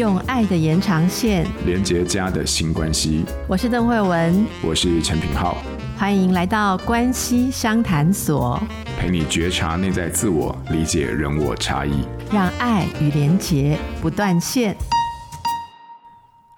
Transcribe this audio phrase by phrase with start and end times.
[0.00, 3.22] 用爱的延长线连接家的新关系。
[3.46, 5.58] 我是邓慧文，我是陈品浩，
[5.94, 8.58] 欢迎来到关系相谈所，
[8.98, 14.74] 陪你觉察内在自我，理解人我差异，让爱与连结不断线。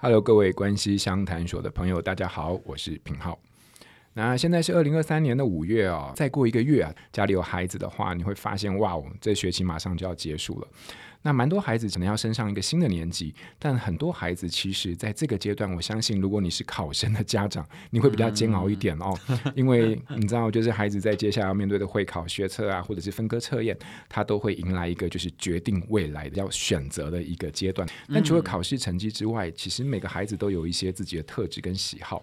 [0.01, 3.37] Hello，各位关系相谈所的朋友，大家好，我是品浩。
[4.15, 10.69] 那现在是二零二三年的五月哦，再过一个月啊，家里有孩子的话，你会发现哇哦，这学期马上就要结束了。
[11.23, 19.17] 那蛮多孩子可能要升上一个新的年级，但很多孩子其实在这个阶段，我相信如果你是考生的家长，你会比较煎熬一点哦，
[19.55, 23.79] 因为你知道，就是孩子在接下来要面对的会考、学测啊，或者是分科测验，
[24.09, 27.89] 他都会迎来一个就是决定未来的要选择的一个阶段。
[28.13, 32.21] 但除了考试成绩之外，其实每个孩子都有一些自己的特质跟喜好。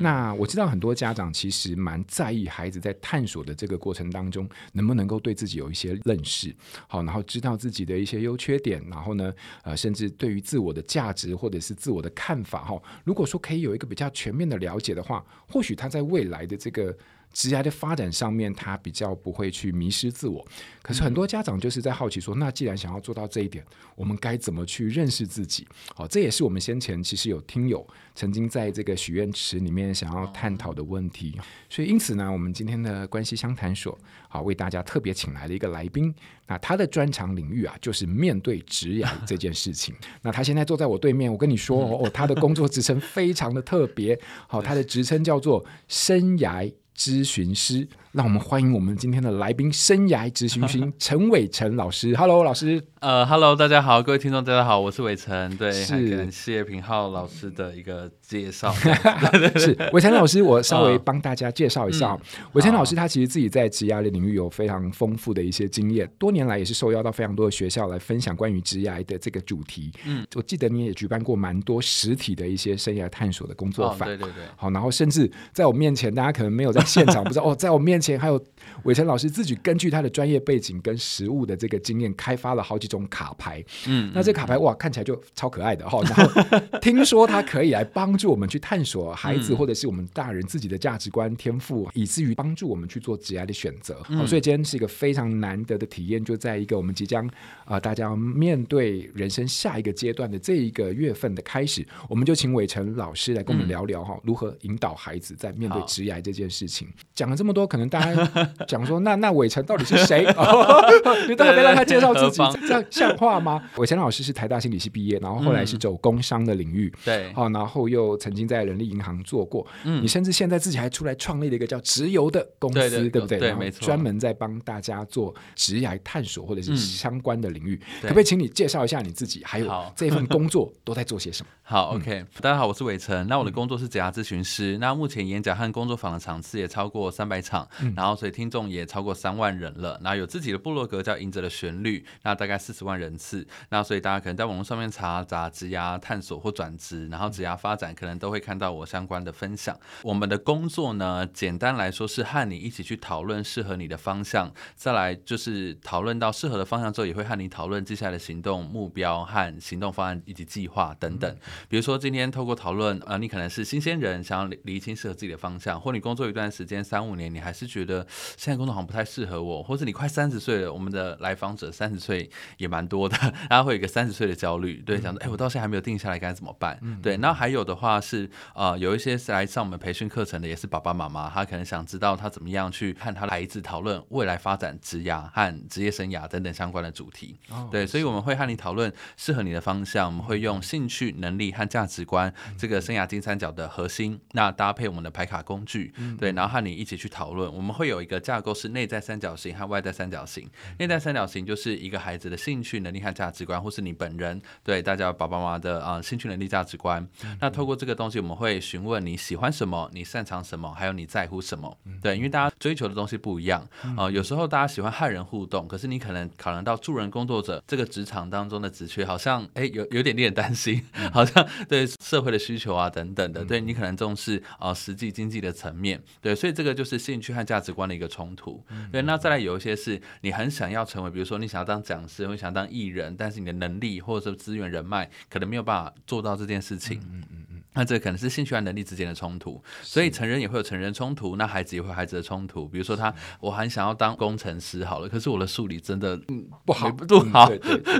[0.00, 6.52] 那我知道很多家长其实蛮在意孩子在探索的这个过程当中，能不能够对自己有一些认识，
[6.88, 8.36] 好，然后知道自己的一些优。
[8.40, 16.96] 缺点，然后呢，呃，甚至对于自我的价值或者是自我的看法，哈，如果说可以有一个比较全面的了解的话，或许他在未来的这个。
[17.32, 20.46] 职涯的发展上面，他比较不会去迷失自我。
[20.82, 23.64] 可是很多家长就是在好奇说，那既然想要做到这一点，
[23.94, 25.66] 我们该怎么去认识自己？
[25.94, 31.38] 好，这也是我们先前其实有听友曾经在这个许愿池里面想要探讨的问题。
[31.68, 33.96] 所以因此呢，我们今天的关系相谈所
[34.28, 36.12] 好为大家特别请来了一个来宾。
[36.46, 39.94] 那他的专长领域啊，就是面对职业这件事情。
[40.22, 44.18] 那他现在坐在我对面，我跟你说哦，他的工作职称非常的特别。
[44.48, 47.88] 好， 他的职称叫做生涯咨询师。
[48.12, 52.16] 让我们欢迎我们今天的来宾，生涯咨询师陈伟成老师。
[52.16, 52.82] Hello，老师。
[52.98, 55.56] 呃，Hello，大家好，各位听众，大家好，我是伟成。
[55.56, 58.72] 对，是感谢平浩老师的一个介绍。
[59.54, 62.12] 是伟成老师，我稍微帮大家介绍一下。
[62.14, 62.20] 伟、
[62.54, 69.92] 呃、成老师他其实自己在职涯的领域有非常丰富的一些经验，多年来也是受邀到非常多的学校来分享关于职涯的这个主题。
[70.04, 74.08] 嗯，我记得你也举办过蛮多实体的一些生涯探索的工作坊。
[74.08, 74.44] 哦、对对对。
[74.56, 78.42] 好，然后甚至在我面前，大家可能没有在现场，不知道哦，在我面前还有。
[78.84, 83.62] 伟成老师自己根据他的专业背景跟实物的这个经验，开发了好几种卡牌。
[83.86, 86.00] 嗯，那这卡牌哇，看起来就超可爱的哈。
[86.02, 86.50] 然后
[86.80, 94.02] 听说它可以来帮助我们去探索孩子或者是我们大人自己的价值观、天赋，以至于帮助我们去做职业的选择。
[94.04, 97.26] 好，所以今天是一个非常难得的体验，就在一个我们即将
[97.64, 106.88] 啊、呃，大家要面对人生下一个阶段的这一个月份的开始，我们就请伟成老师来跟我们聊聊哈，如何引导孩子在面对职业这件事情。
[107.14, 108.50] 讲了这么多，可能大家。
[108.66, 110.24] 讲说那那伟成到底是谁？
[111.28, 113.62] 你到底没让他介绍自己，这样像话吗？
[113.76, 119.66] 伟成老师是台大心理系毕业，然后后来是走工商的领域，对，好，然后又曾经在人力银行做过。
[119.84, 123.38] 嗯，你甚至现在自己还出来创立了一个叫直邮的公司，对不对？
[123.38, 127.80] 对，没错，专门在帮大家做职涯探索或者是相关的领域。
[128.02, 131.48] 可不可以请你介绍一下你自己，还有这份工作都在做些什么？
[131.62, 133.26] 好，OK，大家好，我是伟成。
[133.28, 134.76] 那我的工作是职涯咨询师。
[134.78, 138.60] 那目前演讲和工作坊的场次也超过三百场，然后所以听众。
[138.70, 149.76] 也超过三万人了，然后有自己的部落格叫“赢者的旋律”，那大概四十万人次，那所以大家可能在网络上面查查职涯探索或转职，然后职涯发展，可能都会看到我相关的分享。
[150.02, 161.36] 我们的工作呢，简单来说是和你一起去讨论适合你的方向，再来就是讨论到适合的方向之后，也会和你讨论接下来的行动目标和行动方案以及计划等等。
[161.68, 173.16] 比如说今天透过讨论，呃，你可能是新鲜人，想要理清适合自己的方向，或你工作一段时间三五年，你还是觉得现在工作好像不太适合我，或者你快三十岁了，我们的来访者三十岁也蛮多的，
[173.48, 176.78] 然后会有一个三十岁的焦虑，对，想说，哎，我到现在还没有定下来该怎么办？
[176.82, 187.38] 嗯、对，那还有的话是，呃，有一些是来上我们培训课程的，也是爸爸妈妈，他可能想知道他怎么样去和他的孩子讨论未来发展职涯和职业生涯等等相关的主题。
[187.50, 197.50] 哦、对，所以我们会和你讨论适合你的方向，我们会用兴趣、能力和价值观这个生涯金三角的核心，那搭配我们的排卡工具，对，然后和你一起去讨论。
[197.60, 198.80] 我们会有一个架构是内。
[198.90, 200.48] 在三角形和外在三角形。
[200.78, 207.06] 内在三角形就是一个孩子的兴趣、能力和价值观，或是你本人对大家爸爸妈妈的啊、呃、兴趣、能力、价值观。
[207.38, 211.78] 那透过这个东西，我们会询问你喜欢什么，你擅长什么，还有你在乎什么。
[212.02, 214.10] 对，因为大家追求的东西不一样啊、呃。
[214.10, 226.02] 有时候大家喜欢和人互动，可是你可能考量到助人工作者这个职场当中的职缺，好像哎有有点令人担心， 好像对社会的需求啊等等的，对你可能重视啊、呃、实际经济的层面。
[226.20, 228.62] 对，所以这个就是兴趣和价值观的一个冲突。
[228.92, 237.00] 对，那再来有一些是你很想要成为，比如说你想要当讲师，或想当艺人，但是你的能力或者说资源人脉可能没有办法做到这件事情。
[237.12, 242.68] 嗯嗯嗯，那这可能是兴趣和能力之间的冲突，所以成人也会有成人冲突，那孩子也会有孩子的冲突。
[242.68, 246.16] 比如说他，我很想要当工程师，好了，可是我的数理真的
[246.64, 247.50] 不好，不好，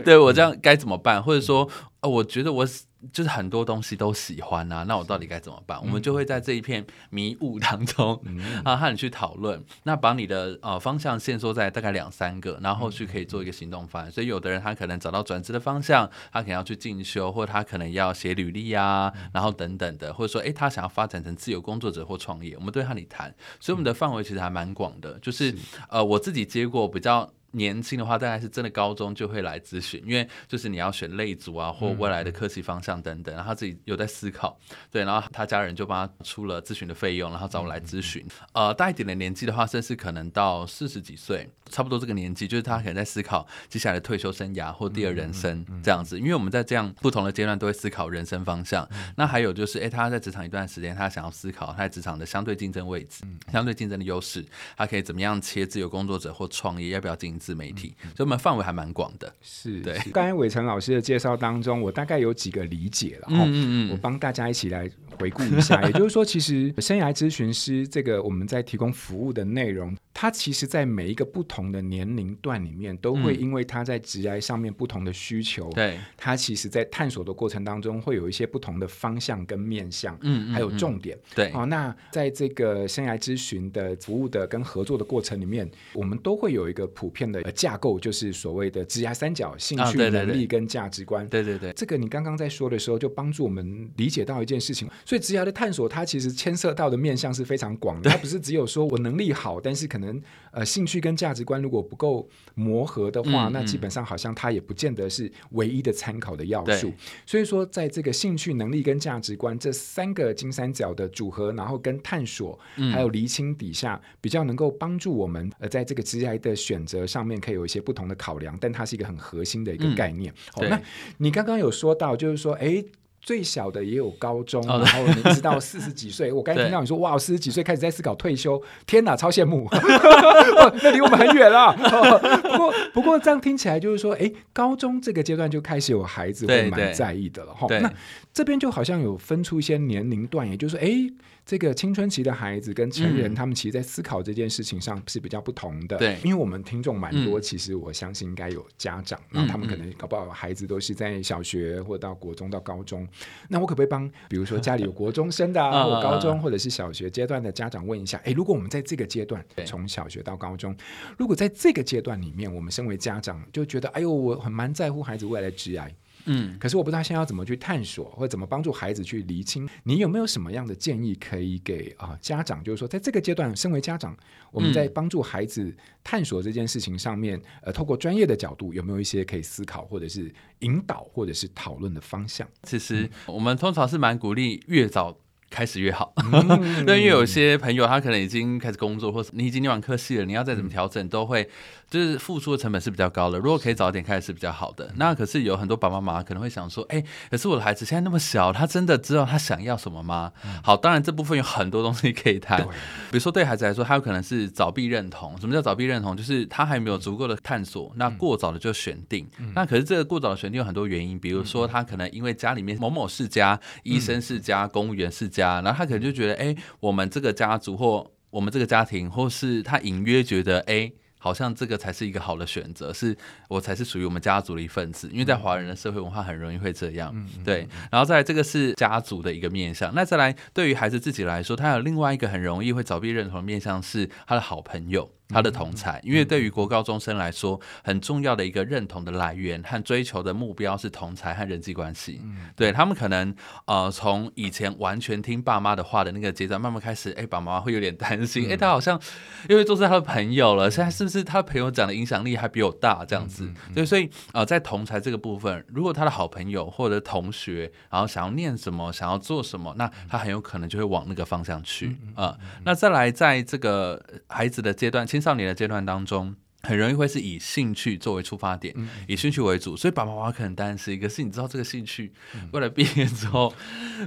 [0.04, 1.20] 对 我这样该怎么办？
[1.20, 1.68] 或者说。
[2.00, 2.66] 呃，我觉得我
[3.12, 5.78] 就是很多东西都喜欢啊，那我到底该怎么办？
[5.82, 14.10] 我们就会在这一片迷雾当中、嗯、 啊，和你去讨论，那把你的呃方向限缩在大概两三个，然后后续可以做一个行动方案。
[14.10, 23.34] 所以有的人他可能找到转职的方向，他可能要去进修，或者他可能要写履历啊，然后等等的，或者说诶，他想要发展成自由工作者或创业，我们都会和你谈。
[23.60, 25.54] 所以我们的范围其实还蛮广的，就是
[25.90, 27.30] 呃，我自己接过比较。
[27.52, 34.58] 年轻的话，大概是真的高中就会来咨询，因为就是你要选类组啊，或未来的科系方向等等，然后他自己有在思考，
[34.90, 38.24] 对，然后他家人就帮他出了咨询的费用，然后找我来咨询。
[38.52, 46.18] 呃，大一点的年纪的话，甚至可能到四十几岁，差不多这个年纪，就是他可能在思考接下来的退休生涯或第二人生这样子。
[46.18, 48.88] 因为我们在这样不同的阶段都会思考人生方向。
[49.16, 54.44] 那还有就是，诶，他在职场一段时间，他想要思考他在职场的相对竞争位置，相对竞争的优势，
[54.76, 59.34] 他可以怎么样切自由工作者或创业，要不要进自媒体，所以我们范围还蛮广的。
[59.40, 59.98] 是对。
[60.12, 63.26] 刚才伟成老师的介绍当中，我大概有几个理解了。
[63.30, 63.90] 嗯嗯嗯。
[63.90, 64.88] 我帮大家一起来
[65.20, 81.18] 回顾一下， 也就是说，其实生涯咨询师这个我们在提供服务的内容，它其实在每一个不同的年龄段里面，都会因为他在职涯上面不同的需求，对，他其实在探索的过程当中，会有一些不同的方向跟面向，嗯，还有重点。
[81.34, 81.50] 对。
[81.52, 91.26] 好，那在这个生涯咨询的服务的跟合作的过程里面，我们都会有一个普遍的架构就是所谓的职涯三角：兴趣、能力跟价值观。
[91.28, 94.88] 对对对，这个你刚刚在说的时候，就帮助我们理解到一件事情。
[95.10, 98.08] 所以职涯的探索，它其实牵涉到的面向是非常广的。
[98.08, 100.22] 它不是只有说我能力好，但是可能
[100.52, 106.92] 呃兴趣跟价值观如果不够磨合的话，那基本上好像它也不见得是唯一的参考的要素。
[107.26, 112.56] 所以说，在这个兴趣、能力跟价值观这三个金三角的组合，然后跟探索
[112.92, 120.32] 还有厘清底下，比较能够帮助我们呃在这个职涯的选择上面可以有一些不同的考量，但它是一个很核心的一个概念。
[120.52, 120.80] 好、那
[121.18, 122.84] 你刚刚有说到，就是说，哎，
[123.20, 126.32] 最小的也有高中，哦、然后你一直到 四十几岁。
[126.32, 129.68] 我刚才听到你说，哇，四十几岁开始在思考退休，天哪，超羡慕！
[130.82, 132.39] 那离我们很远了、哦。
[132.50, 137.54] 不过，不过这样听起来就是说，哎，高中这个阶段就开始有孩子会蛮在意的了。
[137.54, 137.92] 哈、哦，那
[138.32, 141.12] 这边就好像有分出一些年龄段，也就是说，哎。
[141.46, 145.96] 这个青春期的孩子跟成人，他们其实，在思考这件事情上是比较不同的。
[145.96, 153.08] 对，因为我们听众蛮多，其实我相信应该有家长，然后他们可能搞不好孩子都是在小学或到国中到高中。
[153.48, 158.20] 那我可不可以帮，比如说家里有国中生的啊， 或高中或者是小学阶段的家长问一下？
[158.24, 160.76] 哎，如果我们在这个阶段，从小学到高中，
[161.18, 165.90] 如果在这个阶段里面，我们身为家长就觉得，哎呦，我很蛮在乎孩子未来的职涯。
[166.26, 169.66] 嗯，可是我不知道现在要怎么去探索，或者怎么帮助孩子去厘清。
[169.84, 172.62] 你有没有什么样的建议可以给啊、呃、家长？
[172.62, 174.14] 就是说，在这个阶段，身为家长，
[174.52, 182.46] 我们在帮助孩子探索这件事情上面，呃，透过专业的角度，有没有一些可以思考，或者是引导，或者是讨论的方向？
[182.64, 185.16] 其实我们通常是蛮鼓励越早。
[185.50, 191.50] 开始越好，嗯、 对，因为有些朋友他可能已经开始工作，或者你已经念完科系了，你要再怎么调整，都会
[191.90, 193.38] 就是付出的成本是比较高的。
[193.38, 194.92] 如果可以早点开始是比较好的。
[194.94, 200.32] 那可是有很多爸爸妈妈可能会想说，哎，可是我的孩子现在那么小，他真的知道他想要什么吗？
[200.62, 202.68] 好，当然这部分有很多东西可以谈，比
[203.10, 205.36] 如说对孩子来说，他有可能是早必认同。
[205.40, 206.16] 什么叫早必认同？
[206.16, 209.28] 就是他还没有足够的探索，那过早的就选定。
[209.56, 215.39] 那可是这个过早的选定有很多原因，比如说他可能因为家里面某某世家，医生世家，公务员世家。
[215.40, 223.16] 家，然后他可能就觉得，哎，我们这个家族或我们这个家庭，或是他隐约觉得，哎，好像这个才是一个好的选择，是
[223.48, 225.08] 我才是属于我们家族的一份子。
[225.12, 227.66] 因为在华人的社会文化，很容易会这样，对。
[227.90, 229.92] 然后再来，这个是家族的一个面向。
[229.94, 235.10] 那再来，对于孩子自己来说，他有另外一个很容易会找避认同的面向，是他的好朋友。
[235.32, 242.20] 他的同才，因为对于国高中生来说，很重要的一个认同的来源和追求的目标是同才和人际关系。
[242.22, 243.34] 嗯对，他们可能
[243.66, 249.00] 呃，从以前完全听爸妈的话的那个阶段，慢慢开始，哎，爸妈会有点担心，哎，他好像
[249.48, 253.48] 因为都是他的朋友了，现在是不是他朋友讲的影响力还比我大这样子？
[253.74, 262.36] 对，所以呃，在同才这个部分，如果他的好朋友或者同学，然后想要念什么，想要做什么，那他很有可能就会往那个方向去啊。
[262.64, 272.12] 那再来，在这个孩子的阶段，其实青少年的阶段当中，很容易会是以兴趣作为出发点，嗯、以兴趣为主，所以爸爸妈妈可能担心一个是，你知道这个兴趣，
[272.52, 273.52] 未来毕业之后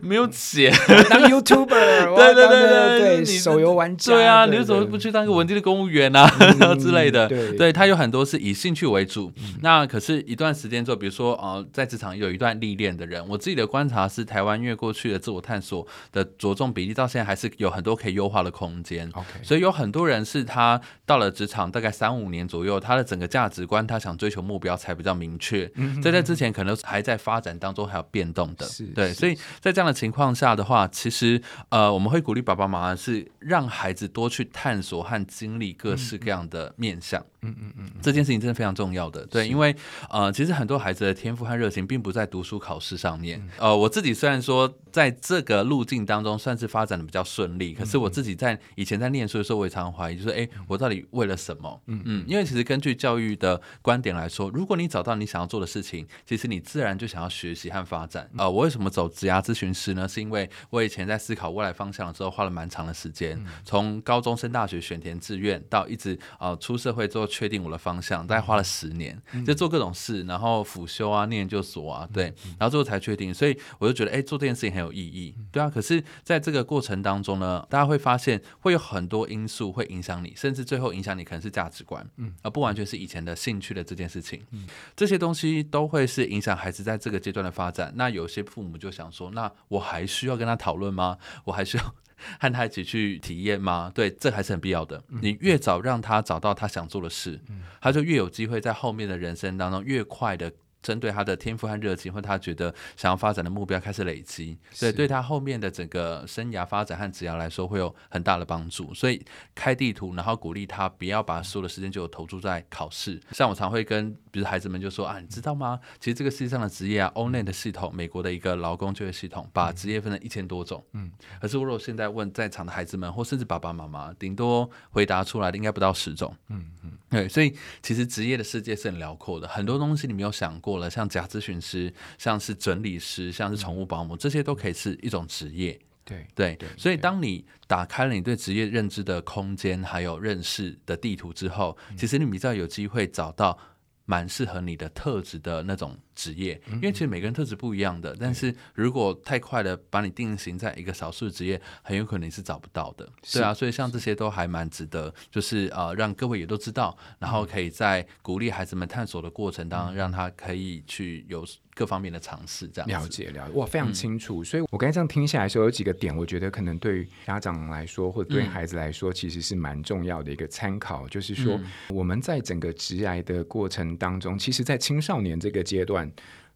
[0.01, 0.71] 没有钱，
[1.09, 7.27] 当 YouTuber，对对对对对，手游玩家，对啊，你为什么不去当一个稳定的公务员啊，然后、嗯、 之类的？
[7.27, 9.31] 对，对他有很多是以兴趣为主。
[9.37, 19.09] 嗯、那可是，一段时间之后，比如说呃，在职场有一段历练的人，我自己的观察是，台湾因为过去的自我探索的着重比例，到现在还是有很多可以优化的空间。
[19.13, 22.42] OK，所以有很多人是他到了职场大概三五年。
[22.43, 25.65] 年左右，他的整个价值观，他想追求目标才比较明确。
[26.01, 28.67] 在在之前可能还在发展当中，还有变动的。
[28.93, 37.21] 对，所以在这样的情况下的话，其实呃，我们会鼓励爸爸妈妈是让孩子多去探索和经历各式各样的面向。
[37.21, 39.25] 嗯嗯嗯嗯，这件事情真的非常重要的。
[39.27, 39.75] 对，因为
[40.09, 43.41] 呃，其实很多孩子的天赋和热情并不在读书考试上面。
[43.57, 51.81] 呃，我自己虽然说在这个路径当中算是发展的比较顺利，可是我自己在以前在念书的时候，我也常常怀疑，就是哎，我到底为了什么？
[51.87, 58.29] 嗯嗯，因为其实根据教育的观点来说，如果你找到你想要做的事情，其实你自然就想要学习和发展。
[58.37, 60.07] 呃，我为什么走职涯咨询师呢？
[60.07, 72.25] 是因为我以前在思考未来方向的时候，花了蛮长的时间，从高中升大学选填志愿，到一直呃出社会之后确定我的方向，大概花了十年，就做各种事，然后辅修啊，念研究所啊，对，
[72.59, 73.33] 然后最后才确定。
[73.33, 75.67] 所以我就觉得，哎，做这件事情很有意义，对啊。
[75.67, 87.91] 可是在这个过程当中呢，大家会发现会有很多因素会影响你，甚至最后影响你可能是价值观，嗯，而不完全是以前的兴趣的这件事情，嗯，这些东西都会是影响孩子在这个阶段的发展。
[87.95, 91.17] 那有些父母就想说，那我还需要跟他讨论吗？
[91.45, 91.95] 我还需要
[92.39, 93.91] 和他一起去体验吗？
[93.93, 95.03] 对，这还是很必要的。
[95.21, 97.39] 你越早让他找到他想做的事，
[97.81, 100.51] 他就越有机会在后面的人生当中越快的。
[100.83, 108.93] 针对他的天赋和热情，或他觉得想要发展的目标开始累积，所以对他后面的整个生涯发展和职业来说会有很大的帮助。
[108.93, 109.25] 所以
[109.55, 113.19] 开地图，然后鼓励他不要把所有的时间就投注在考试。
[113.31, 115.79] 像我常会跟，比如孩子们就说啊，你知道吗？
[115.99, 120.83] 其实这个世界上的职业啊，O N E 的系统，美国的一个劳工就业系统，把职业分成一千多种。
[120.91, 121.09] 嗯，
[121.39, 126.35] 可是如果现在问在场的孩子们，或甚至爸爸妈妈，顶多回答出来的应该不到十种。
[126.49, 130.72] 嗯嗯，对，所以其实职业的世界是很辽阔的，很多东西你没有想过。
[130.89, 135.79] 像假咨询师，像是整理师，像是宠物保姆，这些都可以是一种职业。
[136.05, 143.57] 对对对，所以当你打开了你对职业认知的空间，还有认识的地图之后，其实你比较有机会找到
[144.03, 153.07] 蛮适合你的特质的那种职业，因为其实每个人特质不一样的，但是如果太快的把你定型在一个少数职业，很有可能你是找不到的。
[153.31, 164.43] 对啊，所以像这些都还蛮值得，就是呃让各位也都知道，然后可以在鼓励孩子们探索的过程当中，让他可以去有各方面的尝试，这样了解了解，哇，非常清楚。
[164.43, 176.02] 所以我刚才这样听下来的时候，有几个点，我觉得可能对于家长来说，或者对孩子来说，其实是蛮重要的一个参考，就是说我们在整个职涯的过程当中，其实，在青少年这个阶段。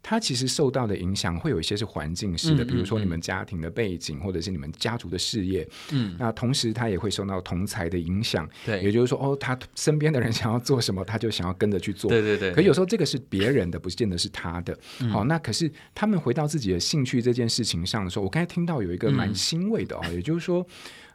[0.03, 5.67] 他其实受到的影响会有一些是环境式的，比如说你们家庭的背景，或者是你们家族的事业。
[5.91, 8.47] 嗯，那同时他也会受到同才的影响。
[8.65, 12.09] 对，也就是说，哦，他身边的人想要做什么，他就想要跟着去做。
[12.09, 12.53] 对对对。
[12.53, 14.77] 可有时候这个是别人的，不见得是他的。
[15.11, 20.65] 好，那可是他们回到自己的兴趣这件事情上的时候，我刚才听到有一个蛮欣慰的哦，也就是说，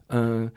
[0.08, 0.44] 嗯。
[0.44, 0.52] 呃，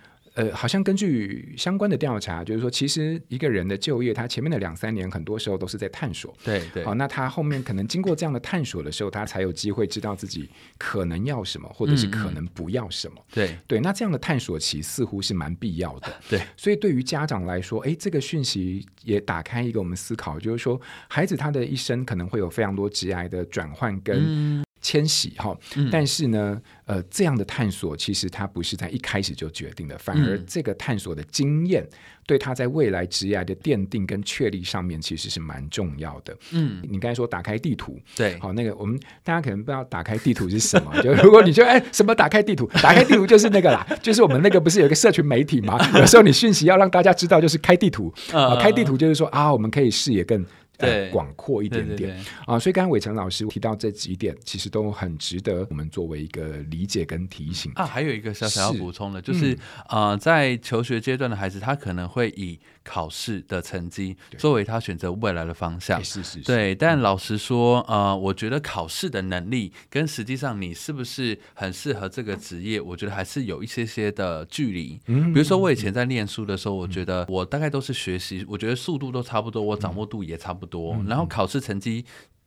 [0.53, 6.35] 好像根据相关的调查，就是说，其实一个人的就业，他前面的两三年，很多时候都是在探索。
[6.43, 6.83] 对对。
[6.83, 13.15] 好，那他后面可能经过这样的探索的时候，他才有机会知道自己可能要什么，或者是可能不要什么。
[13.33, 13.79] 对、嗯、对。
[13.79, 16.13] 那这样的探索期似乎是蛮必要的。
[16.29, 16.41] 对。
[16.57, 24.17] 所以对于家长来说，哎，这个讯息也打开一个我们思考，就是说，孩子他的一生可能会有非常多职涯的转换跟。
[24.25, 25.57] 嗯迁徙哈，
[25.91, 31.83] 但是呢，呃，这样的探索其实它不是在一开始就决定的，反而这个探索的经验
[32.27, 36.37] 对他在未来职业的奠定跟确立上面其实是蛮重要的。
[36.51, 45.79] 嗯，你刚才说打开地图，对，好，那个我们大家可能不知道打开地图是什么，就如果你就哎什么打开地图，打开地图就是那个啦， 就是我们那个不是有一个社群媒体吗？
[45.97, 50.45] 有时候你讯息要让大家知道，就是开地图啊，开地图就是说啊，我们可以视野更。
[50.77, 52.17] 对，广阔一点点。
[52.45, 57.71] 啊，所以刚刚伟成老师提到这几点，其实都很值得我们作为一个理解跟提醒。
[57.75, 57.85] 啊。
[57.85, 59.53] 还有一个小小要补充的，是就是、
[59.89, 66.01] 嗯、呃，在求学阶段的孩子，他可能会以考试的成绩作为他选择未来的方向。
[66.03, 66.45] 是是是。
[66.45, 75.01] 对，但老实说，呃，我觉得考试的能力跟实际上你是不是很适合这个职业，我觉得还是有一些些的距离。
[75.07, 80.75] 嗯，比如说我以前在念书的时候，我觉得我大概都是学习，我觉得速度都差不多，我掌握度也差不多。
[80.75, 82.03] 多，然后考试成绩。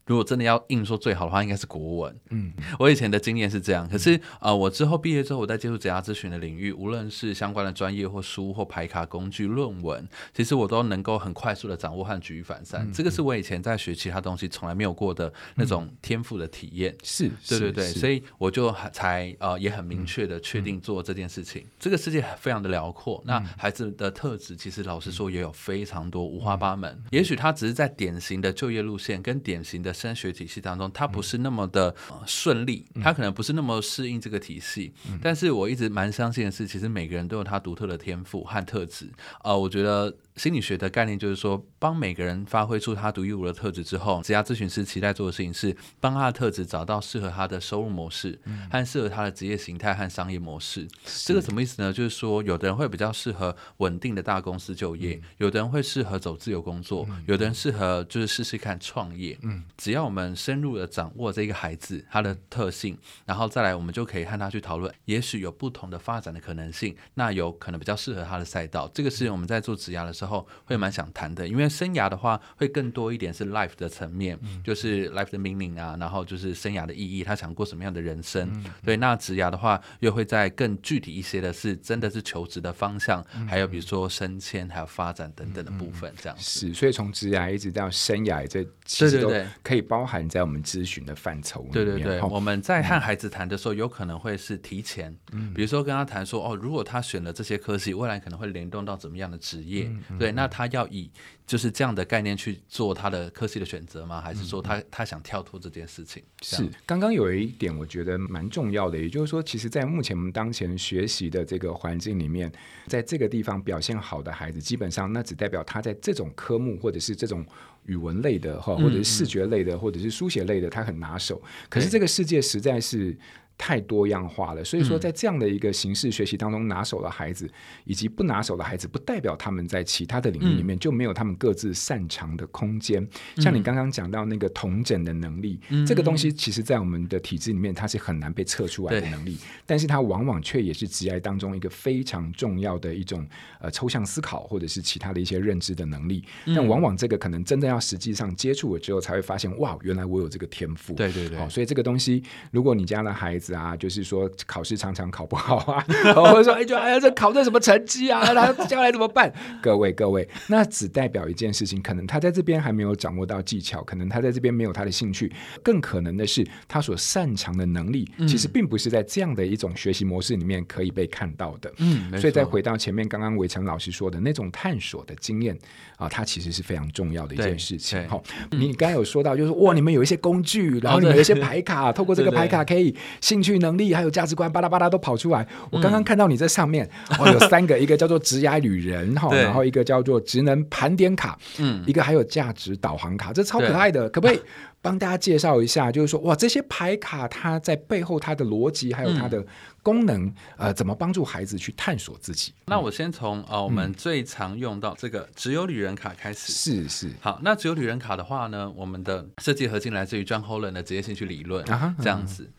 [0.09, 2.21] 如果真的要硬说最好的话，应该是国文。
[2.31, 3.87] 嗯，我以前的经验是这样。
[3.87, 12.89] 可是呃，我之后毕业之后，我在接触职涯咨询的领域，无论是相关的专业或书或排卡工具、论文，其实我都能够很快速的掌握和举一反三。
[12.89, 16.97] 嗯、这个是我以前在学其他东西从来没有过的那种天赋的体验。
[17.05, 21.61] 是、嗯，对对对，所以我就才呃也很明确的确定做这件事情。
[21.63, 26.91] 嗯、这个世界非常的辽阔，那孩子的特质其实老实说也有非常多五花八门。
[26.91, 29.93] 嗯、也许他只是在典型的就业路线跟典型的。
[29.99, 31.95] 升学体系当中，他不是那么的
[32.27, 34.93] 顺利，他可能不是那么适应这个体系。
[35.21, 39.11] 但是我一直蛮相信的是，其实每个人都有他独特的天赋和特质。
[39.43, 40.15] 呃，我觉得。
[40.39, 50.87] 心理学的概念就是说，帮每个人发挥出他独一无二的特质之后，职业咨询师期待做的事情是帮他的特质找到适合他的收入模式，嗯、和适合他的职业形态和商业模式。
[51.25, 51.93] 这个什么意思呢？
[51.93, 59.37] 就是说，有的人会比较适合稳定的大公司就业，嗯、有的人会适合走自由工作，嗯、有的人适合就是试试看创业。
[59.43, 68.89] 嗯，只要我们深入的掌握这个孩子他的特性，然后再来，我们就可以和他去讨论，也许有不同的发展的可能性，那有可能比较适合他的赛道。
[68.95, 70.28] 这个是我们在做职涯的时候
[70.65, 78.49] 会蛮想谈的，因为生涯的话会更多一点是 life 的层面，嗯、就是 life 的 meaning 啊，然后就是生涯的意义，他想过什么样的人生。
[78.55, 86.43] 嗯、对，那职涯的话又会在更具体一些的是真的是求职的方向，嗯、还有比如说升迁还有发展等等的部分，这样子。
[86.43, 89.33] 是，所以从职涯一直到生涯，这其实都
[89.63, 91.73] 可以包含在我们咨询的范畴里面。
[91.73, 99.91] 对对对，我们在和孩子谈的时候，有可能会是提前，嗯、比如说跟他谈说，哦，如果他选了这些科系，未来可能会联动到怎么样的职业？
[100.19, 101.11] 对，那他要以
[101.47, 104.21] 就是这样的概念去做他的科系的选择吗？
[104.21, 106.23] 还是说他、嗯、他想跳脱这件事情？
[106.43, 112.53] 是，刚刚有一点我觉得蛮重要的，也就是说，其实，在目前我们当前学习的这个环境里面，
[112.87, 117.47] 在这个地方表现好的孩子，基本上那只代表他在这种科目或者是这种
[117.87, 121.41] 语文类的哈，或者是视觉类的，或者是书写类的，他很拿手。
[121.69, 123.17] 可是这个世界实在是。
[123.59, 127.51] 太多样化了，所以说在这样的一个形式学习当中，拿手的孩子
[127.85, 133.07] 以及不拿手的孩子，不代表他们在其他的领域里面就没有他们各自擅长的空间。
[133.37, 139.37] 像你刚刚讲到那个同整的能力，这个东西其实在我们的体制里面它是很难被测出来的能力，
[139.67, 143.27] 但是它往往却也是职涯当中一个非常重要的一种
[143.61, 146.23] 呃抽象思考或者是其他的一些认知的能力。
[146.47, 150.95] 但往往这个可能真的要实际上接触了之后，才会发现哇，原来我有这个天赋。
[150.95, 152.23] 对对对，哦，所以这个东西，
[152.53, 158.25] 如果你家的孩子啊，就是说考试常常考不好啊， 或者说哎，就哎呀，这考这什么成绩啊？
[158.35, 159.33] 他将来怎么办？
[159.63, 171.73] 各位各位，那只代表一件事情，可能他在这边还没有掌握到技巧，可能他在这边没有他的兴趣，更可能的是他所擅长的能力，其实并不是在这样的一种学习模式里面可以被看到的。
[171.79, 175.57] 嗯，所以再回到前面刚刚伟成老师说的那种探索的经验
[175.97, 178.07] 啊，它其实是非常重要的一件事情。
[178.09, 182.95] 好，你刚刚有说到，就是哇，你们有一些工具，然后你们有一些牌卡，透过这个 牌卡可以
[183.39, 185.47] 兴趣能力还有价值观巴拉巴拉都跑出来。
[185.71, 194.41] 我刚刚看到你在上面，哦，有三个， 一个叫做职涯旅人哈，然后一个叫做职能盘点卡，嗯，一个还有价值导航卡，这超可爱的，可不可以
[194.83, 195.91] 帮大家介绍一下？
[195.93, 199.45] 就是说，哇，这些牌卡它在背后它的逻辑还有它的
[199.83, 202.53] 功能，呃，怎么帮助孩子去探索自己？
[202.67, 206.53] 那我先从呃我们最常用到这个只有旅人卡开始。
[206.53, 207.11] 是是。
[207.21, 212.51] 好，那只有旅人卡的话呢，我们的设计核心来自于 John Holland 的职业兴趣理论，啊，这样子。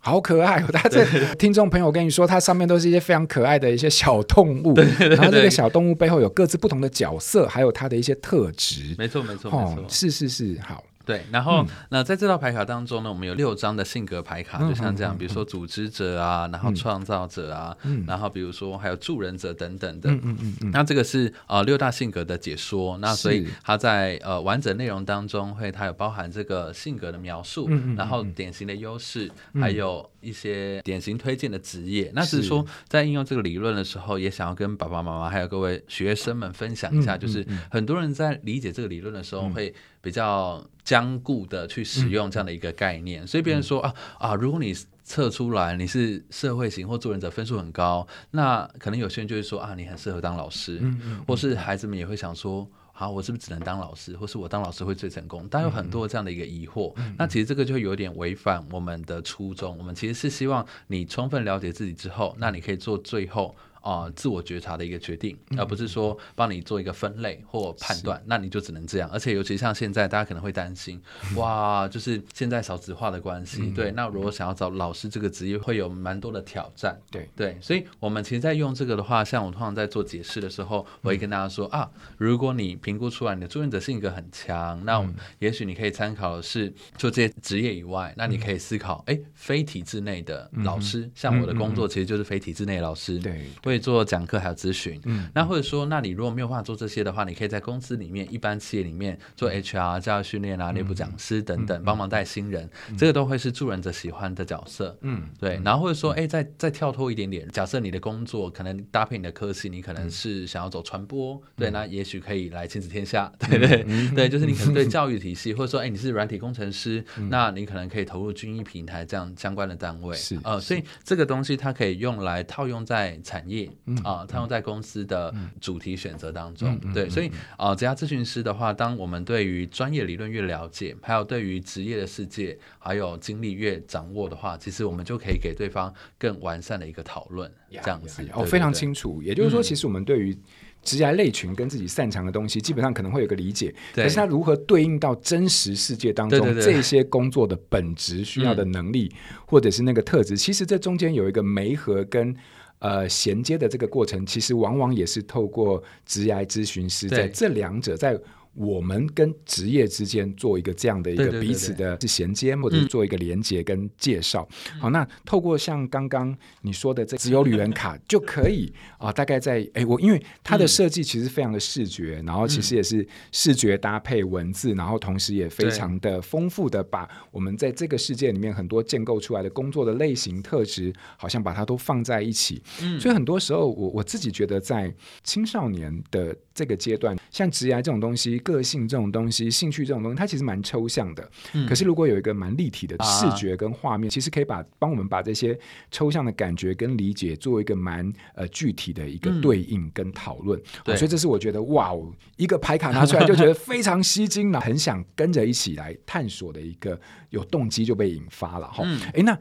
[0.00, 0.66] 好可爱哦！
[0.72, 8.94] 他这听众朋友，我跟你说，它上面都是一些非常可爱的一些小动物，然后这个小动物背后有各自不同的角色，还有它的一些特质。
[8.96, 10.82] 没错，没错，没错，是是是，好。
[11.08, 20.10] 对，然后、嗯、那在这套牌卡当中呢，我们有六张的性格牌卡，就像这样，嗯、比如说组织者啊，嗯、然后创造者啊，嗯、然后比如说还有助人者等等的。
[20.10, 32.08] 嗯嗯嗯嗯、那这个是呃六大性格的解说，那所以它在呃完整内容当中会它有包含这个性格的描述，嗯、然后典型的优势，嗯、还有一些典型推荐的职业。
[32.08, 40.64] 嗯、那是说在应用这个理论的时候，也想要跟爸爸妈妈还有各位学生们分享一下，嗯、就是很多人在理解这个理论的时候会比较。
[40.88, 50.80] 僵固的去使用这样的一个概念，嗯、所以别人说啊啊，如果你测出来你是社会型或助人者分数很高，那可能有些人就会说啊，你很适合当老师，
[51.26, 52.66] 或是孩子们也会想说，
[52.98, 55.46] 好，我是不是只能当老师，或是我当老师会最成功？
[55.48, 59.78] 但有很多这样的一个疑惑，嗯、那其实这个就有点违反我们的初衷。
[59.78, 63.54] 我们其实是希望你充分了解自己之后，那你可以做最后。
[63.88, 69.08] 啊、呃，自我觉察的一个决定，而不是说帮你做一个分类或判断，那你就只能这样。
[69.10, 71.00] 而且尤其像现在，大家可能会担心，
[71.36, 73.90] 哇，就是现在少子化的关系，嗯、对。
[73.92, 77.00] 那如果想要找老师这个职业，会有蛮多的挑战。
[77.10, 85.02] 对对，所以我们其实，在用这个的话，像我通常在做解释的时候，我会跟大家说、嗯、啊，如果你评估出来你的助人者性格很强，那
[85.38, 93.46] 也许你可以参考的是做这些职业以外，那你可以思考，哎、嗯，非体制内的老师，嗯、像我的工作其实就是非体制内老师，对。
[93.78, 105.60] 会做讲课还有咨询，嗯，那或者说，那你如果没有办法做这些的话，你可以在公司里面、一般企业里面做 HR、教育训练啊、内部讲师等等，帮忙带新人，这个都会是助人者喜欢的角色，嗯，对。
[105.64, 113.84] 然后或者说，哎，再再跳脱一点点，假设你的工作可能搭配你的科系，你可能是想要走传播，对，那也许可以来亲子天下，对对？
[114.14, 123.57] 对，就是你可能对教育体系，或者说，哎，你是软体工程师，那你可能可以投入军医平台这样相关的单位，是呃，所以这个东西它可以用来套用在产业。
[123.58, 123.70] 业
[124.04, 126.78] 啊，套用在公司的主题选择当中。
[126.82, 139.22] 嗯、对，所以啊，职业咨询师的话，当我们对于专业理论越了解，还有对于职业的世界还有经历越掌握的话，其实我们就可以给对方更完善的一个讨论，这样子哦，非常清楚。
[139.22, 140.36] 也就是说，其实我们对于
[140.82, 149.12] 职业类群跟自己擅长的东西，基本上可能会有个理解，可是它如何对应到真实世界当中这些工作的本质需要的能力，
[149.44, 152.34] 或者是那个特质，其实这中间有一个媒合跟
[152.80, 158.18] 呃衔接的这个过程，其实往往也是透过职涯咨询师在这两者在。
[158.58, 164.46] 我们跟职业之间做一个这样的一个彼此的衔接，或者是做一个连接跟介绍。
[164.80, 182.60] 好，那透过像刚刚你说的这只有旅人卡 就可以啊，大概在哎，我因为它的设计其实非常的视觉，然后其实也是视觉搭配文字，然后同时也非常的丰富的把我们在这个世界里面很多建构出来的工作的类型特质，好像把它都放在一起。
[182.98, 184.92] 所以很多时候我我自己觉得在
[185.22, 188.36] 青少年的这个阶段，像职涯这种东西。
[188.48, 191.30] 个性这种东西，兴趣这种东西，它其实蛮抽象的。
[191.52, 195.58] 嗯、可是如果有一个蛮立体的视觉跟画面，啊、其实可以把帮我们把这些
[195.90, 200.58] 抽象的感觉跟理解做一个蛮呃具体的一个对应跟讨论。
[200.86, 208.82] 所以这是我觉得哇哦，一个牌卡拿出来就觉得非常吸睛了， 很想跟着一起来探索的一个有动机就被引发了哈。
[209.12, 209.38] 哎、嗯，那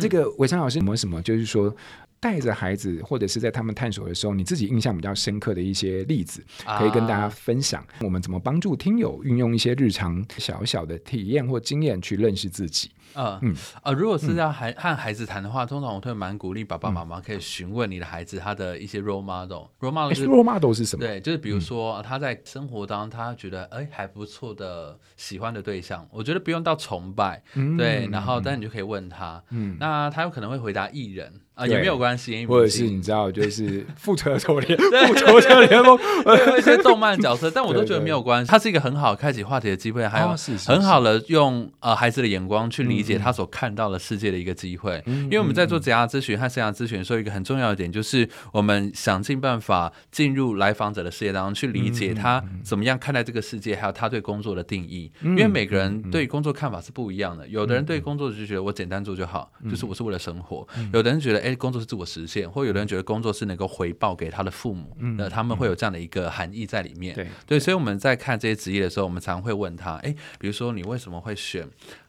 [0.00, 1.74] 这个伟昌老师有没有什么就是说？
[2.18, 6.44] 带着孩子，或者是在他们探索的时候，你自己印象比较深刻的一些例子，
[6.78, 7.82] 可以跟大家分享。
[7.82, 12.90] 啊、我们怎么帮助听友运用一些日常小小的体验或经验去认识自己？
[13.14, 19.64] 呃、嗯呃，如果是要孩和孩子谈的话，通常我会蛮鼓励爸爸妈妈可以询问你的孩子他的一些 role model。
[19.80, 21.04] role model 是 role model 是什么？
[21.04, 27.42] 对，就是比如说他在生活当中他觉得哎还不错的喜欢的对象，我觉得不用到崇拜，
[27.76, 31.32] 对，然后但你就可以问他，嗯，那他有可能会回答艺人。
[31.56, 38.50] 啊，也没有关系，或者是你知道，就是 复仇者联 复仇者联盟，有一些动漫角色，但我都觉得没有关系。
[38.50, 40.34] 它是一个很好开启话题的机会，还有
[40.66, 45.02] 很好的用呃孩子的眼光去理解他所看到的世界的一个机会。
[45.06, 55.10] 因为我们在做职涯咨询和生涯咨询的时候，一个很重要的点就是我们想尽办法进入来访者的世界当中去理解他怎么样看待这个世界，还有他对工作的定义。
[55.22, 61.46] 因为每个人对工作看法是不一样的，有的人对工作就觉得我简单做就好，就是我是为了生活；有的人觉得。
[61.46, 67.14] 哎，工作是自我实现，或有的人觉得工作是能够回报给他的父母，那、嗯、他们会有这样的一个含义在里面。
[67.14, 71.68] 对，对，所以我们在看这些职业的时候，我们常会问他，哎，比如说你为什么会选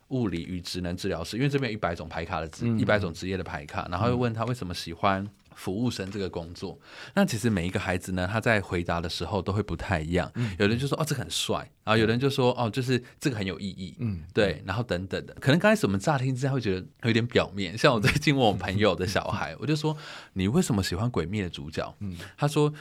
[0.10, 1.38] 物理与职能治疗师？
[1.38, 5.28] 因为这边有一百种牌卡的职，一百、嗯、种职业的牌卡，然后又问他为什么喜欢。
[5.58, 6.80] 服务生这个工作，
[7.16, 10.32] 那其实每一个孩子呢，他在回答的时候都会不太一样。
[10.36, 13.96] 嗯、有人就说哦，这个很帅，然后有人就说哦，就是这个很有意义。
[13.98, 17.76] 嗯，对，然后等等的，可能刚开始我们乍听之下会觉得有点表面。
[17.76, 19.98] 像我最近问我朋友的小孩，我就说
[20.34, 21.92] 你为什么喜欢《鬼灭》的主角？
[22.02, 22.72] 嗯，他说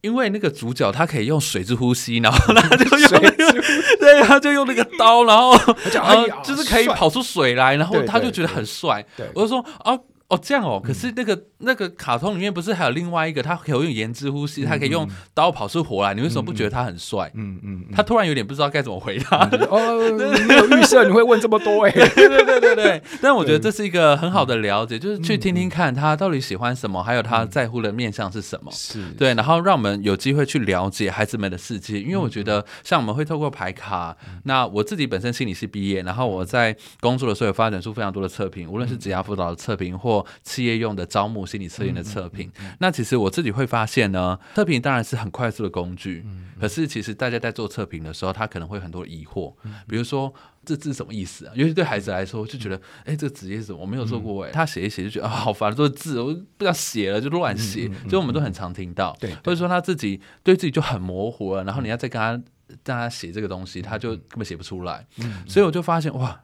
[0.00, 3.62] 因为那个主角他可以用水之呼吸，然后他就用那个
[3.98, 5.52] 对，他就用那个刀，然后
[5.92, 9.04] 然后就是可以跑出水来，然后他就觉得很帅。
[9.34, 9.98] 我就说啊。
[10.28, 17.30] 哦，这样哦，可是那个、嗯、那个卡通里面不是还有另外一个，他可以用言之呼吸，他可以用刀跑出火来，你为什么不觉得他很帅？
[17.34, 19.48] 嗯嗯，他突然有点不知道该怎么回答。
[19.70, 19.98] 哦，
[20.46, 23.02] 没有预设你会问这么多哎， 对对对对对。
[23.20, 28.70] 但我觉得这是一一个很好的了解，就是去听听看他到底喜欢什么，还有他在乎的面向是什么。
[28.70, 34.14] 是对，然后让我们有机会去了解孩子们的世界，因为我觉得像我们会透过排卡，
[34.44, 42.68] 那我自己本身心理系毕业，然后我在工作的时候有发展出非常多的测评，无论是职涯辅导的测评或企业用的招募心理测验的测评，嗯嗯。
[42.68, 46.24] 嗯、那其实我自己会发现呢，测评当然是很快速的工具，
[46.60, 50.32] 可是其实大家在做测评的时候，他可能会很多疑惑，嗯、比如说
[50.64, 51.52] 这字什么意思啊？
[51.54, 53.78] 尤其对孩子来说，就觉得哎、欸，这个职业是什么？
[53.80, 62.30] 我没有做过哎、欸，嗯、他写一写就觉得啊，好烦，这个字我不想写了，就乱写，嗯嗯嗯、所以我们都很常听到，对，或者说他自己对自己就很模糊了，然后你要再跟他
[62.84, 65.06] 让他写这个东西，他就根本写不出来，
[65.46, 66.40] 所以我就发现哇。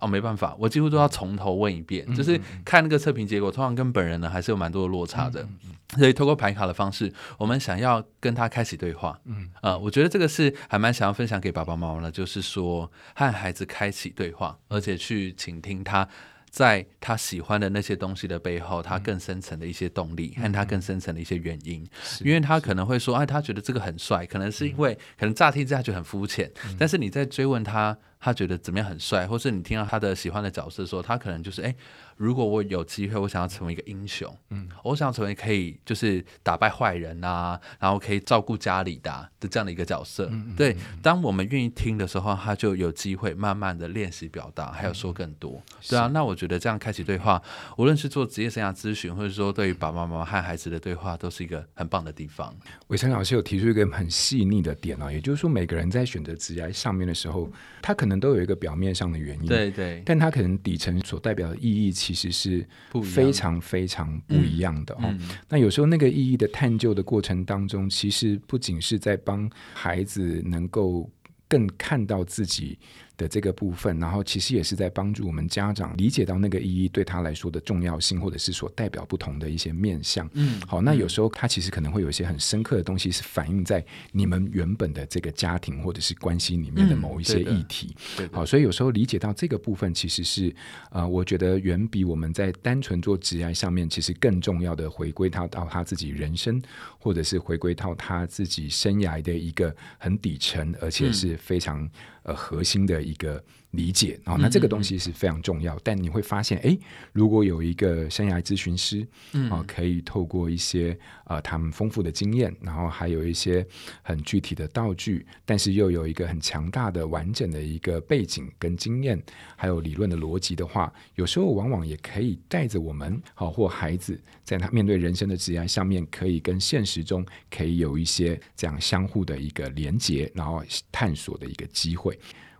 [0.00, 5.42] 哦，没办法，我几乎都要从头问一遍，嗯、就是看那个测评结果，通常跟本人呢还是有蛮多的落差的。
[5.42, 9.18] 嗯嗯、所以透过排卡的方式，我们想要跟他开启对话。
[9.24, 16.08] 嗯，呃，我觉得这个是还蛮想要分享给爸爸妈妈的，就是说和孩子开启对话，而且去倾听他
[16.50, 21.82] 在他喜欢的那些东西的背后，他更深层的一些动力，和他更深层的一些原因。
[21.82, 27.96] 嗯、因为他可能会说，哎，他觉得这个很帅，可能是因为可能乍听之下觉得很肤浅，嗯、但是你在追问他。
[28.20, 31.68] 他觉得怎么样很帅，或是你听到他的喜欢的角色的时候，他可能就是哎。
[31.68, 31.76] 诶
[32.18, 40.26] 如果我有机会，我想要成为一个英雄，嗯，我想要成为可以就是打败坏人啊，然后可以照顾家里的、啊、的这样的一个角色。
[40.26, 45.62] 嗯嗯嗯对，当我们愿意听的时候，他就有机会慢慢的练习表达，还有说更多。
[45.64, 47.40] 嗯、对啊，那我觉得这样开启对话，
[47.76, 52.52] 无论是做职业生涯咨询，或者说对于爸爸妈妈和孩子的对话，都是一个很棒的地方。
[52.88, 57.48] 伟成老师有提出一个很细腻的点啊，也就是说，每个人在选择职业上面的时候，
[57.80, 62.66] 他可能都有一个表面上的原因，对对，但他可能底层所代表的意义其实是。
[63.02, 65.00] 非常非常不一样的哦。
[65.02, 71.08] 嗯嗯、那有时候那个意义的探究的过程当中，其实不仅是在帮孩子能够
[71.46, 72.78] 更看到自己。
[73.18, 80.30] 的这个部分，然后其实也是在帮助我们家长理解到那个意义对他来说的重要性，或者是所代表不同的一些面向。
[80.34, 87.88] 嗯，好，那有时候他其实可能会有一些很深刻的东西，是反映在你们原本的这个家庭或者是关系里面的某一些议题。
[87.88, 90.54] 嗯、对，对，好，所以有时候理解到这个部分，其实是
[90.90, 96.62] 呃，我觉得远比我们在单纯做职业上面，其实更重要的回归他到他自己人生，
[97.00, 101.82] 或者是回归到他自己生涯的一个很底层，而且是非常。
[101.82, 101.90] 嗯
[102.28, 105.74] 呃，核心的一个理解啊，那这个东西是非常重要。
[105.74, 106.76] 嗯嗯，但你会发现，哎，
[107.12, 113.66] 如果有一个生涯咨询师，嗯，啊，可以透过一些呃他们丰富的经验，然后还有一些
[114.02, 119.22] 很具体的道具，但是又有一个很强大的完整的一个背景跟经验，
[119.54, 132.18] 还有理论的逻辑的话，有时候往往也可以带着我们，好或孩子，在他面对人生的职业上面，可以跟现实中可以有一些这样相互的一个连接，然后探索的一个机会。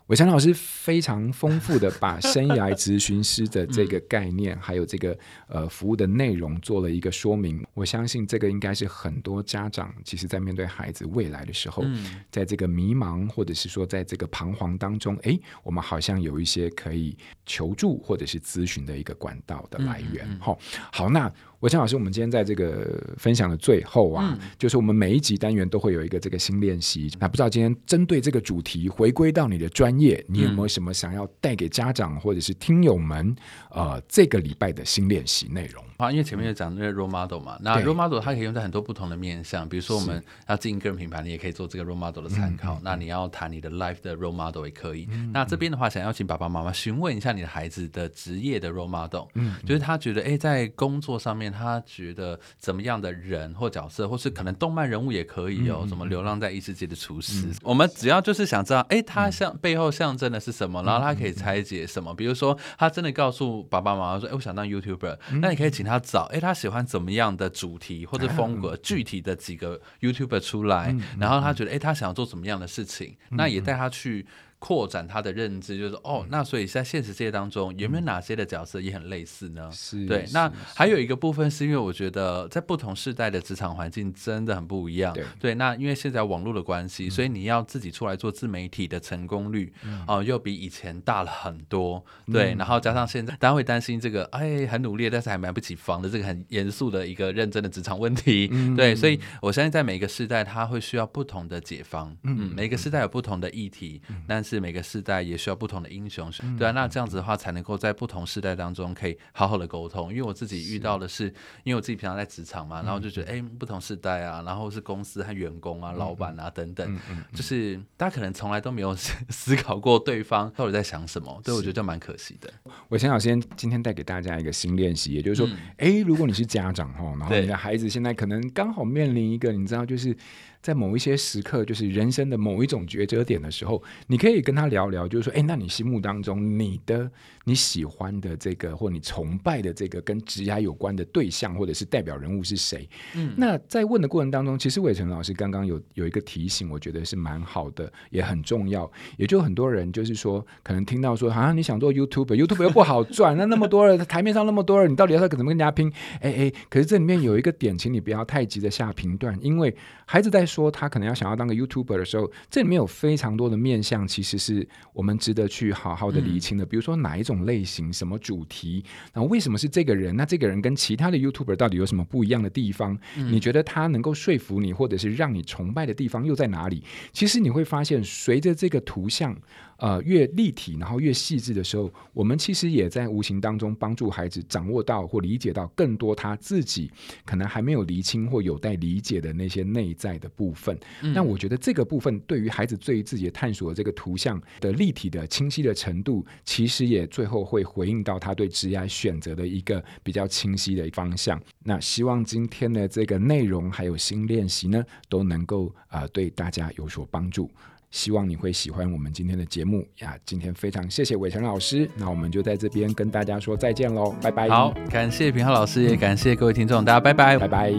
[0.09, 5.17] 伟强老师非常丰富的把生涯咨询师的这个概念，嗯、还有这个
[5.49, 7.63] 呃服务的内容做了一个说明。
[7.75, 20.27] 我相信这个应该是很多家长其实在面对孩子未来的时候，嗯、在这个迷茫或者是说在这个彷徨当中，哎，我们好像有一些可以求助或者是咨询的一个管道的来源。
[20.41, 21.31] 好、嗯嗯，好，那。
[21.61, 27.11] 伟成老师，我们今天在这个分享的最后啊，嗯、就是我们每一集单元都会有一个这个新练习。
[27.19, 33.35] 那不知道今天针对这个主题，回归到你的专业，你有没有什么想要带给家长或者是听友们？
[33.71, 42.81] 呃，这个礼拜的新练习内容啊，因为前面有讲那个 role model 嘛，那 role model 它可以用在很多不同的面向，比如说我们要经营个人品牌，你也可以做这个 role model 的参考。
[42.85, 45.09] 那你要谈你的 life 的 role model 也可以。
[45.33, 51.83] 那这边的话，想邀请爸爸妈妈询问一下你的孩子的职业的 role model，嗯，就是他觉得哎，在工作上面他。
[51.87, 62.15] 觉得怎么样的人或角色，或是可能动漫人物也可以哦，什么流浪在异世界的厨师，嗯、我们只要就是想知道，哎，他像背后象征的是什么，然后他可以拆解什么。
[62.15, 74.27] 比如说，他真的告诉爸爸妈妈说，哎，我想当 YouTuber，那你可以请他找，哎，他喜欢怎么样的主题或者风格， 具体的几个 YouTuber 出来，然后他觉得，哎，他想要做什么样的事情，那也带他去。
[74.59, 79.71] 扩展他的认知，就是哦，那所以在现实世界当中，有没有哪些的角色也很类似呢？
[79.73, 80.27] 是，对。
[80.33, 85.15] 那还有一个部分是因为我觉得在不同世代的职场环境真的很不一样。
[85.15, 89.73] 对，对，那因为现在网络的关系，所以你要自己出来做自媒体的成功率
[90.07, 92.05] 哦，又比以前大了很多。
[92.33, 98.49] 对，然后加上现在大家会担心这个，哎，很努力，但是还买不起房的这个很严肃的一个认真的职场问题。
[98.77, 102.17] 对，所以我相信在每一个世代，他会需要不同的解方。
[102.25, 104.59] 嗯，每个世代有不同的议题，但是。
[104.69, 110.11] 每个世代也需要不同的英雄，对啊，那这样子的话才能够在不同世代当中可以好好的沟通。
[110.11, 111.27] 因为我自己遇到的是，
[111.63, 116.99] 因为我自己平常在职场嘛，然后就觉得，哎，不同世代啊，然后是公司和员工啊、老板啊等等，
[117.33, 118.95] 就是大家可能从来都没有
[119.31, 122.53] 思考过对方到底在想什么，对，我觉得就蛮可惜的。
[122.89, 130.17] 我想想先今天带给大家一个新练习，也就是说，哎，如果你是家长哈，然后你的孩子现在可能刚好面临一个，你知道，就是。
[130.61, 137.11] 在某一些时刻，就是人生的某一种抉择点的时候，你可以跟他聊聊，就是说，哎，那你心目当中你的
[137.49, 142.87] 你喜欢的这个，或你崇拜的这个跟职涯有关的对象，或者是代表人物是谁？
[143.15, 148.91] 嗯，那在问的过程当中，其实伟成老师刚刚有有一个提醒，我觉得是蛮好的，也很重要。
[149.17, 155.91] 也就很多人就是说，可能听到说，好、啊、像你想做 YouTuber，YouTube 又不好赚，那那么多人台面上那么多人，你到底要怎么跟人家拼？
[156.21, 159.73] 哎哎，可是这里面有一个点，请你不要太急着下评断，因为
[160.05, 160.49] 孩子在。
[160.49, 166.65] 说他可能要想要当个 YouTuber 的时候，这里面有非常多的面向，其实是我们值得去好好的理清的。
[166.65, 170.15] 嗯、比如说哪一种类型、什么主题，然后为什么是这个人？
[170.17, 172.99] 那这个人跟其他的 YouTuber 到底有什么不一样的地方？
[173.17, 176.83] 嗯、你觉得他能够说服你，或者是让你崇拜的地方又在哪里？
[177.13, 179.37] 其实你会发现，随着这个图像。
[179.79, 186.91] 呃越立体，然后越细致的时候，我们其实也在无形当中帮助孩子掌握到或理解到更多他自己
[187.25, 190.79] 可能还没有厘清或有待理解的那些内在的部分。
[191.03, 201.41] 嗯、那我觉得这个部分对于孩子对于自己的探索的这个图像的立体的清晰的程度，其实也最后会回应到他对职业选择的一个比较清晰的方向。
[201.65, 207.51] 那希望今天的这个内容还有新练习呢，都能够啊、呃、对大家有所帮助。
[207.91, 210.15] 希望你会喜欢我们今天的节目呀！
[210.27, 214.49] 今天非常谢谢伟成老师，那我们就在这边跟大家说再见喽，拜拜。
[214.49, 217.73] 好，感谢平浩老师，也感谢各位听众，大家拜拜，拜拜。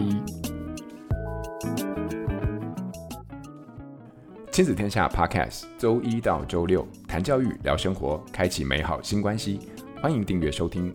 [4.50, 9.60] 亲子天下 Podcast，周一到周六谈教育、聊生活，开启美好新关系。
[10.02, 10.92] 欢迎订阅收听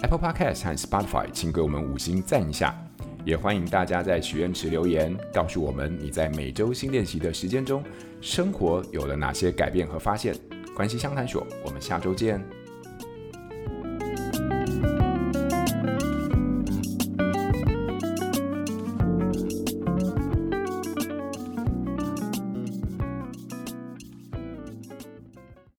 [0.00, 2.85] Apple Podcast 和 Spotify，请给我们五星赞一下。
[3.26, 7.82] 也欢迎大家在许愿池留言，告诉我们你在每周新练习的时间中，
[8.20, 10.32] 生活有了哪些改变和发现。
[10.76, 12.40] 关系相谈所，我们下周见。